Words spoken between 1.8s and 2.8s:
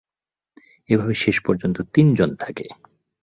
তিনজন থাকে।